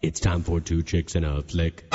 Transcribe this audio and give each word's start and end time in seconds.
It's 0.00 0.20
time 0.20 0.42
for 0.42 0.60
Two 0.60 0.84
Chicks 0.84 1.16
and 1.16 1.24
a 1.26 1.42
Flick. 1.42 1.92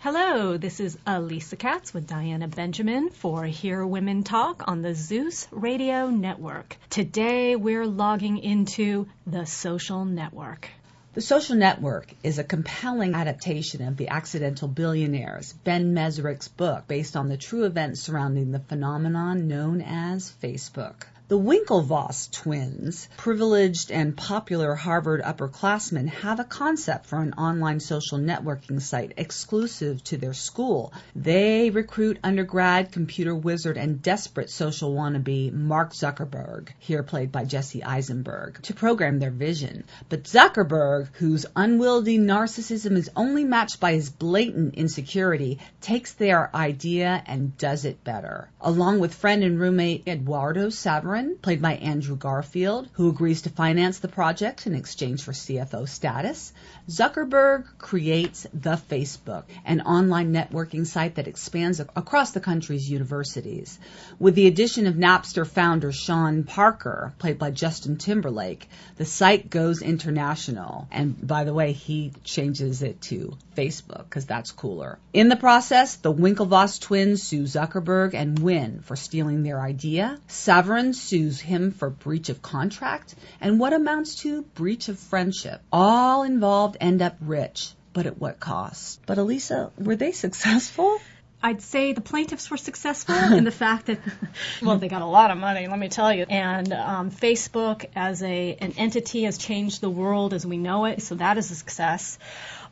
Hello, 0.00 0.56
this 0.56 0.80
is 0.80 0.98
Elisa 1.06 1.54
Katz 1.54 1.94
with 1.94 2.08
Diana 2.08 2.48
Benjamin 2.48 3.10
for 3.10 3.44
Hear 3.44 3.86
Women 3.86 4.24
Talk 4.24 4.64
on 4.66 4.82
the 4.82 4.96
Zeus 4.96 5.46
Radio 5.52 6.10
Network. 6.10 6.76
Today 6.90 7.54
we're 7.54 7.86
logging 7.86 8.38
into 8.38 9.06
the 9.28 9.46
social 9.46 10.04
network. 10.06 10.70
The 11.14 11.20
Social 11.20 11.54
Network 11.54 12.12
is 12.24 12.40
a 12.40 12.44
compelling 12.44 13.14
adaptation 13.14 13.86
of 13.86 13.96
The 13.96 14.08
Accidental 14.08 14.66
Billionaires, 14.66 15.52
Ben 15.52 15.94
Mezrich's 15.94 16.48
book 16.48 16.88
based 16.88 17.16
on 17.16 17.28
the 17.28 17.36
true 17.36 17.62
events 17.62 18.00
surrounding 18.00 18.50
the 18.50 18.58
phenomenon 18.58 19.46
known 19.46 19.82
as 19.82 20.32
Facebook. 20.42 21.04
The 21.28 21.38
Winklevoss 21.38 22.30
twins, 22.30 23.06
privileged 23.18 23.92
and 23.92 24.16
popular 24.16 24.74
Harvard 24.74 25.20
upperclassmen, 25.20 26.08
have 26.08 26.40
a 26.40 26.44
concept 26.44 27.04
for 27.04 27.20
an 27.20 27.34
online 27.34 27.80
social 27.80 28.16
networking 28.16 28.80
site 28.80 29.12
exclusive 29.18 30.02
to 30.04 30.16
their 30.16 30.32
school. 30.32 30.90
They 31.14 31.68
recruit 31.68 32.18
undergrad 32.24 32.92
computer 32.92 33.34
wizard 33.34 33.76
and 33.76 34.00
desperate 34.00 34.48
social 34.48 34.94
wannabe 34.94 35.52
Mark 35.52 35.92
Zuckerberg, 35.92 36.70
here 36.78 37.02
played 37.02 37.30
by 37.30 37.44
Jesse 37.44 37.84
Eisenberg, 37.84 38.62
to 38.62 38.72
program 38.72 39.18
their 39.18 39.30
vision. 39.30 39.84
But 40.08 40.24
Zuckerberg, 40.24 41.08
whose 41.16 41.44
unwieldy 41.54 42.18
narcissism 42.18 42.96
is 42.96 43.10
only 43.14 43.44
matched 43.44 43.80
by 43.80 43.92
his 43.92 44.08
blatant 44.08 44.76
insecurity, 44.76 45.58
takes 45.82 46.14
their 46.14 46.48
idea 46.56 47.22
and 47.26 47.54
does 47.58 47.84
it 47.84 48.02
better. 48.02 48.48
Along 48.62 48.98
with 48.98 49.12
friend 49.12 49.44
and 49.44 49.60
roommate 49.60 50.08
Eduardo 50.08 50.70
Saverin, 50.70 51.17
played 51.42 51.62
by 51.62 51.74
Andrew 51.74 52.16
Garfield, 52.16 52.88
who 52.92 53.08
agrees 53.08 53.42
to 53.42 53.50
finance 53.50 53.98
the 53.98 54.08
project 54.08 54.66
in 54.66 54.74
exchange 54.74 55.22
for 55.22 55.32
CFO 55.32 55.88
status, 55.88 56.52
Zuckerberg 56.88 57.64
creates 57.78 58.46
the 58.54 58.76
Facebook, 58.90 59.44
an 59.64 59.80
online 59.82 60.32
networking 60.32 60.86
site 60.86 61.16
that 61.16 61.28
expands 61.28 61.80
across 61.80 62.30
the 62.30 62.40
country's 62.40 62.90
universities. 62.90 63.78
With 64.18 64.34
the 64.34 64.46
addition 64.46 64.86
of 64.86 64.94
Napster 64.94 65.46
founder 65.46 65.92
Sean 65.92 66.44
Parker, 66.44 67.12
played 67.18 67.38
by 67.38 67.50
Justin 67.50 67.96
Timberlake, 67.96 68.68
the 68.96 69.04
site 69.04 69.50
goes 69.50 69.82
international. 69.82 70.88
And 70.90 71.26
by 71.26 71.44
the 71.44 71.54
way, 71.54 71.72
he 71.72 72.12
changes 72.24 72.82
it 72.82 73.00
to 73.02 73.36
Facebook 73.56 74.04
because 74.04 74.26
that's 74.26 74.52
cooler. 74.52 74.98
In 75.12 75.28
the 75.28 75.36
process, 75.36 75.96
the 75.96 76.12
Winklevoss 76.12 76.80
twins 76.80 77.22
sue 77.22 77.42
Zuckerberg 77.42 78.14
and 78.14 78.38
win 78.38 78.80
for 78.80 78.96
stealing 78.96 79.42
their 79.42 79.60
idea. 79.60 80.18
Saverin 80.28 80.94
sues 81.08 81.40
him 81.40 81.72
for 81.72 81.90
breach 81.90 82.28
of 82.28 82.42
contract 82.42 83.14
and 83.40 83.58
what 83.58 83.72
amounts 83.72 84.16
to 84.16 84.42
breach 84.42 84.88
of 84.88 84.98
friendship. 84.98 85.60
All 85.72 86.22
involved 86.22 86.76
end 86.80 87.02
up 87.02 87.16
rich, 87.20 87.72
but 87.92 88.06
at 88.06 88.18
what 88.18 88.38
cost? 88.38 89.00
But 89.06 89.18
Elisa, 89.18 89.72
were 89.78 89.96
they 89.96 90.12
successful? 90.12 91.00
I'd 91.42 91.62
say 91.62 91.92
the 91.92 92.00
plaintiffs 92.00 92.50
were 92.50 92.56
successful 92.56 93.14
in 93.14 93.44
the 93.44 93.52
fact 93.52 93.86
that, 93.86 94.00
well, 94.62 94.76
they 94.78 94.88
got 94.88 95.02
a 95.02 95.06
lot 95.06 95.30
of 95.30 95.38
money, 95.38 95.68
let 95.68 95.78
me 95.78 95.88
tell 95.88 96.12
you. 96.12 96.24
And 96.28 96.72
um, 96.72 97.10
Facebook 97.10 97.86
as 97.94 98.22
a 98.22 98.56
an 98.60 98.74
entity 98.76 99.22
has 99.22 99.38
changed 99.38 99.80
the 99.80 99.90
world 99.90 100.34
as 100.34 100.44
we 100.44 100.58
know 100.58 100.84
it, 100.86 101.00
so 101.00 101.14
that 101.14 101.38
is 101.38 101.50
a 101.50 101.54
success. 101.54 102.18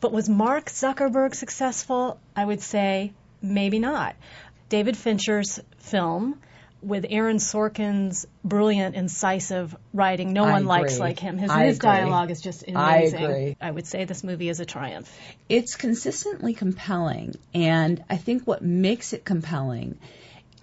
But 0.00 0.12
was 0.12 0.28
Mark 0.28 0.66
Zuckerberg 0.66 1.34
successful? 1.34 2.20
I 2.36 2.44
would 2.44 2.62
say 2.62 3.12
maybe 3.42 3.80
not. 3.80 4.14
David 4.68 4.96
Fincher's 4.96 5.60
film 5.78 6.40
with 6.82 7.06
Aaron 7.08 7.36
Sorkin's 7.38 8.26
brilliant, 8.44 8.96
incisive 8.96 9.74
writing, 9.92 10.32
no 10.32 10.44
I 10.44 10.52
one 10.52 10.66
likes 10.66 10.98
like 10.98 11.18
him. 11.18 11.38
His, 11.38 11.52
his 11.52 11.78
dialogue 11.78 12.30
is 12.30 12.40
just 12.40 12.64
I 12.68 12.96
amazing. 12.96 13.24
agree. 13.24 13.56
I 13.60 13.70
would 13.70 13.86
say 13.86 14.04
this 14.04 14.24
movie 14.24 14.48
is 14.48 14.60
a 14.60 14.64
triumph. 14.66 15.10
It's 15.48 15.76
consistently 15.76 16.54
compelling, 16.54 17.34
and 17.54 18.02
I 18.10 18.16
think 18.16 18.46
what 18.46 18.62
makes 18.62 19.12
it 19.12 19.24
compelling 19.24 19.98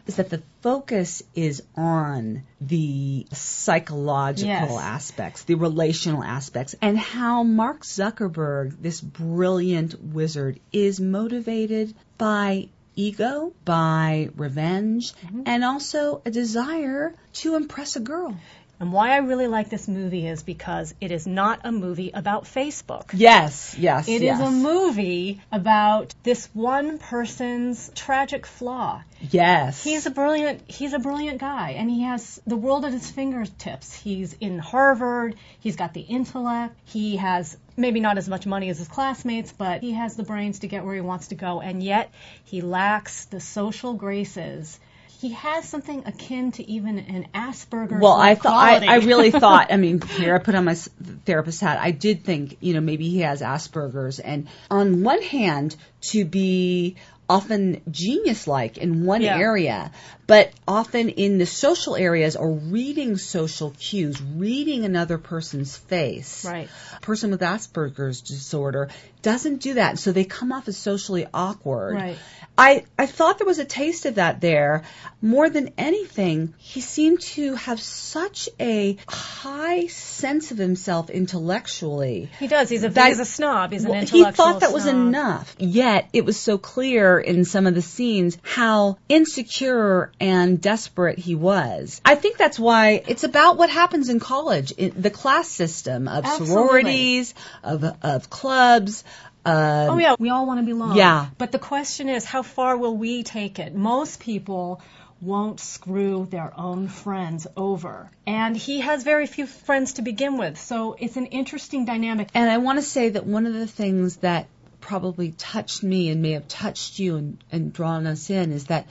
is 0.08 0.16
that 0.16 0.30
the 0.32 0.42
focus 0.62 1.22
is 1.36 1.62
on 1.76 2.42
the 2.60 3.28
psychological 3.32 4.48
Yes. 4.50 4.72
aspects, 4.82 5.44
the 5.44 5.54
relational 5.56 6.24
aspects, 6.24 6.74
and 6.82 6.98
how 6.98 7.44
Mark 7.44 7.84
Zuckerberg, 7.84 8.82
this 8.82 9.00
brilliant 9.02 10.02
wizard, 10.04 10.60
is 10.72 11.00
motivated 11.00 11.94
by 12.18 12.70
ego, 13.00 13.54
by 13.64 14.30
revenge, 14.36 15.14
mm-hmm. 15.14 15.44
and 15.46 15.64
also 15.64 16.22
a 16.26 16.32
desire 16.32 17.14
to 17.34 17.56
impress 17.56 17.96
a 17.96 18.00
girl. 18.00 18.36
And 18.80 18.94
why 18.94 19.12
I 19.12 19.18
really 19.18 19.48
like 19.48 19.70
this 19.70 19.90
movie 19.90 20.26
is 20.26 20.42
because 20.42 20.94
it 21.02 21.12
is 21.12 21.28
not 21.28 21.62
a 21.66 21.72
movie 21.72 22.12
about 22.14 22.46
Facebook. 22.46 23.10
Yes, 23.14 23.76
yes, 23.78 24.08
It 24.08 24.16
is 24.16 24.40
yes. 24.40 24.42
a 24.42 24.52
movie 24.52 25.42
about 25.52 26.16
this 26.24 26.48
one 26.54 26.98
person's 26.98 27.92
tragic 27.94 28.46
flaw. 28.46 29.04
Yes. 29.20 29.84
He's 29.84 30.06
a 30.06 30.12
brilliant 30.12 30.62
he's 30.68 30.94
a 30.94 31.00
brilliant 31.00 31.40
guy 31.40 31.72
and 31.72 31.90
he 31.90 32.04
has 32.04 32.42
the 32.48 32.56
world 32.56 32.86
at 32.86 32.94
his 32.94 33.12
fingertips. 33.12 33.94
He's 33.94 34.34
in 34.40 34.60
Harvard, 34.60 35.36
he's 35.60 35.76
got 35.76 35.94
the 35.94 36.02
intellect, 36.02 36.74
he 36.86 37.18
has 37.18 37.58
maybe 37.76 38.00
not 38.00 38.18
as 38.18 38.30
much 38.30 38.46
money 38.46 38.70
as 38.70 38.78
his 38.78 38.88
classmates, 38.88 39.52
but 39.52 39.82
he 39.82 39.92
has 39.92 40.16
the 40.16 40.24
brains 40.24 40.60
to 40.60 40.68
get 40.68 40.86
where 40.86 40.96
he 40.96 41.02
wants 41.02 41.28
to 41.28 41.36
go 41.36 41.60
and 41.60 41.84
yet 41.84 42.12
he 42.46 42.62
lacks 42.62 43.26
the 43.26 43.42
social 43.42 43.94
graces. 43.94 44.80
He 45.20 45.34
has 45.34 45.68
something 45.68 46.04
akin 46.06 46.54
to 46.54 46.70
even 46.70 46.98
an 46.98 47.28
Asperger's 47.36 48.02
Well, 48.02 48.14
I 48.14 48.36
thought 48.36 48.84
I. 48.84 48.86
I 48.86 48.96
really 49.00 49.32
thought. 49.46 49.68
I 49.70 49.76
mean, 49.76 50.00
here 50.00 50.34
I 50.34 50.40
put 50.40 50.56
on 50.56 50.64
my 50.64 50.76
therapist 50.76 51.60
hat. 51.60 51.78
I 51.78 51.92
did 51.92 52.24
think, 52.24 52.56
you 52.62 52.74
know, 52.74 52.80
maybe 52.80 53.10
he 53.10 53.20
has 53.20 53.42
Asperger's, 53.42 54.20
and 54.20 54.48
on 54.72 55.04
one 55.04 55.22
hand, 55.22 55.76
to 56.12 56.24
be 56.24 56.96
often 57.30 57.82
genius-like 57.92 58.78
in 58.78 59.06
one 59.06 59.22
Yeah. 59.22 59.38
area, 59.38 59.92
but 60.26 60.52
often 60.68 61.10
in 61.10 61.38
the 61.38 61.46
social 61.46 61.96
areas 61.96 62.36
or 62.36 62.52
reading 62.52 63.18
social 63.18 63.72
cues, 63.80 64.20
reading 64.22 64.84
another 64.84 65.18
person's 65.20 65.78
face. 65.78 66.44
Right. 66.46 66.68
A 66.98 67.00
person 67.02 67.30
with 67.32 67.42
Asperger's 67.42 68.22
disorder 68.22 68.90
doesn't 69.22 69.62
do 69.62 69.76
that, 69.76 70.00
so 70.00 70.12
they 70.12 70.24
come 70.24 70.52
off 70.52 70.68
as 70.68 70.78
socially 70.78 71.28
awkward. 71.34 71.96
Right. 71.96 72.18
I, 72.58 72.84
I 72.98 73.06
thought 73.06 73.38
there 73.38 73.48
was 73.48 73.60
a 73.60 73.66
taste 73.66 74.06
of 74.06 74.16
that 74.16 74.42
there. 74.42 74.84
More 75.22 75.50
than 75.50 75.72
anything, 75.78 76.54
he 76.58 76.82
seemed 76.82 77.22
to 77.22 77.56
have 77.56 77.80
such 77.82 78.50
a 78.60 78.98
high 79.08 79.88
sense 79.88 80.52
of 80.52 80.58
himself 80.58 81.10
intellectually. 81.10 82.30
He 82.40 82.48
does. 82.48 82.70
He's 82.70 82.84
a 82.84 82.90
That- 82.90 83.10
he's 83.10 83.20
a 83.20 83.26
snob. 83.26 83.72
He's 83.72 83.86
an 83.86 83.92
intellectual 83.92 84.26
he 84.26 84.32
thought 84.32 84.60
that 84.62 84.74
was 84.74 84.86
enough. 84.88 85.56
Yet 85.60 86.10
it 86.14 86.26
was 86.26 86.38
so 86.38 86.58
clear 86.58 87.19
in 87.20 87.46
some 87.46 87.68
of 87.68 87.76
the 87.76 87.82
scenes 87.82 88.38
how 88.42 88.98
insecure 89.08 90.12
and 90.20 90.62
desperate 90.62 91.20
he 91.20 91.36
was. 91.36 92.02
I 92.06 92.16
think 92.16 92.38
that's 92.38 92.60
why 92.60 93.04
it's 93.08 93.24
about 93.24 93.58
what 93.58 93.70
happens 93.70 94.10
in 94.10 94.20
college, 94.20 94.72
in 94.72 94.94
the 94.96 95.10
class 95.10 95.48
system 95.48 96.08
of 96.08 96.26
Absolutely. 96.26 96.54
sororities, 96.54 97.34
of 97.64 97.84
of 98.02 98.30
clubs. 98.30 99.04
Um, 99.46 99.56
Oh 99.92 99.98
yeah, 99.98 100.16
we 100.20 100.30
all 100.30 100.46
want 100.46 100.60
to 100.60 100.66
belong. 100.66 100.98
Yeah. 100.98 101.28
But 101.38 101.52
the 101.52 101.60
question 101.60 102.10
is, 102.10 102.26
how 102.26 102.44
far 102.44 102.78
will 102.78 102.96
we 102.96 103.24
take 103.24 103.60
it? 103.60 103.74
Most 103.74 104.20
people 104.20 104.82
won't 105.22 105.60
screw 105.60 106.28
their 106.30 106.54
own 106.58 106.88
friends 106.88 107.46
over. 107.58 108.10
And 108.26 108.56
he 108.56 108.80
has 108.80 109.04
very 109.04 109.28
few 109.28 109.48
friends 109.48 109.94
to 109.94 110.02
begin 110.02 110.38
with. 110.38 110.60
So 110.60 110.96
it's 110.98 111.18
an 111.18 111.28
interesting 111.28 111.86
dynamic. 111.86 112.30
And 112.34 112.50
I 112.50 112.58
want 112.60 112.80
to 112.80 112.84
say 112.84 113.10
that 113.10 113.26
one 113.26 113.46
of 113.46 113.54
the 113.54 113.68
things 113.68 114.18
that 114.18 114.48
probably 114.82 115.32
touched 115.32 115.84
me 115.84 116.10
and 116.10 116.22
may 116.22 116.32
have 116.32 116.48
touched 116.48 117.00
you 117.00 117.18
and, 117.18 117.44
and 117.52 117.74
drawn 117.74 118.08
us 118.08 118.30
in 118.30 118.52
is 118.52 118.66
that 118.66 118.88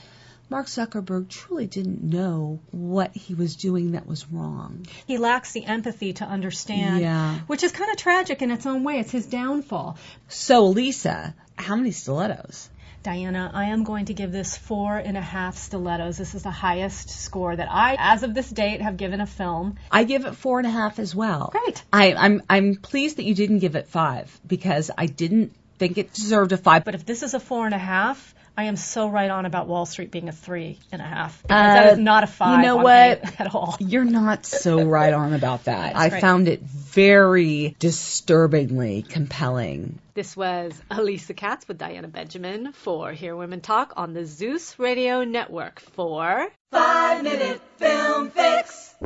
Mark 0.50 0.66
Zuckerberg 0.66 1.28
truly 1.28 1.66
didn't 1.66 2.03
know 2.03 2.60
what 2.71 3.15
he 3.15 3.34
was 3.34 3.56
doing 3.56 3.93
that 3.93 4.06
was 4.06 4.31
wrong. 4.31 4.87
He 5.06 5.19
lacks 5.19 5.53
the 5.53 5.65
empathy 5.66 6.15
to 6.15 6.25
understand, 6.25 7.00
Yeah. 7.00 7.41
which 7.49 7.62
is 7.62 7.72
kind 7.72 7.91
of 7.91 7.99
tragic 7.99 8.40
in 8.40 8.50
its 8.50 8.64
own 8.64 8.82
way. 8.82 8.99
It's 8.99 9.11
his 9.11 9.26
downfall. 9.26 9.99
So, 10.29 10.67
Lisa, 10.69 11.35
how 11.56 11.76
many 11.76 11.91
stilettos? 11.91 12.70
Diana, 13.02 13.50
I 13.55 13.67
am 13.67 13.84
going 13.84 14.06
to 14.06 14.14
give 14.14 14.32
this 14.32 14.56
four 14.56 14.96
and 14.96 15.17
a 15.17 15.20
half 15.20 15.56
stilettos. 15.56 16.17
This 16.19 16.34
is 16.34 16.43
the 16.43 16.50
highest 16.50 17.11
score 17.11 17.55
that 17.55 17.69
I, 17.70 17.96
as 17.99 18.23
of 18.23 18.34
this 18.34 18.50
date, 18.50 18.81
have 18.81 18.96
given 18.96 19.20
a 19.20 19.26
film. 19.26 19.76
I 19.91 20.05
give 20.05 20.25
it 20.25 20.34
four 20.34 20.58
and 20.58 20.67
a 20.67 20.70
half 20.70 20.99
as 20.99 21.14
well. 21.14 21.50
Great. 21.52 21.82
I, 21.93 22.14
I'm 22.14 22.43
I'm 22.50 22.75
pleased 22.75 23.17
that 23.19 23.25
you 23.25 23.34
didn't 23.34 23.61
give 23.61 23.76
it 23.76 23.87
five 23.87 24.38
because 24.46 24.91
I 24.99 25.06
didn't 25.06 25.55
think 25.78 25.98
it 25.98 26.12
deserved 26.12 26.52
a 26.52 26.56
five. 26.56 26.84
But 26.84 26.94
if 26.94 27.06
this 27.06 27.22
is 27.22 27.34
a 27.34 27.40
four 27.40 27.66
and 27.66 27.75
a 27.75 27.78
half, 27.78 28.34
I 28.58 28.64
am 28.64 28.75
so 28.75 29.08
right 29.08 29.30
on 29.30 29.46
about 29.46 29.69
Wall 29.69 29.86
Street 29.86 30.10
being 30.10 30.28
a 30.28 30.32
three 30.32 30.80
and 30.90 31.00
a 31.00 31.04
half. 31.04 31.44
Uh, 31.44 31.48
that 31.48 31.92
is 31.92 31.98
not 31.98 32.25
a 32.25 32.26
five 32.26 32.58
you 32.58 32.66
know 32.66 32.78
on 32.78 32.82
what? 32.82 33.40
at 33.40 33.54
all. 33.54 33.76
You're 33.80 34.04
not 34.04 34.44
so 34.44 34.82
right 34.82 35.14
on 35.14 35.32
about 35.32 35.64
that. 35.64 35.94
I 35.94 36.08
great. 36.08 36.20
found 36.20 36.48
it 36.48 36.60
very 36.62 37.76
disturbingly 37.78 39.02
compelling. 39.02 40.00
This 40.14 40.36
was 40.36 40.72
Elisa 40.90 41.34
Katz 41.34 41.69
with 41.69 41.78
Diana 41.78 42.08
Benjamin 42.08 42.72
for 42.72 43.12
Hear 43.12 43.36
Women 43.36 43.60
Talk 43.60 43.92
on 43.96 44.12
the 44.12 44.26
Zeus 44.26 44.76
Radio 44.76 45.22
Network 45.22 45.78
for 45.78 46.48
Five 46.72 47.22
minute 47.22 47.60
film 47.76 48.31
fix. 48.31 48.96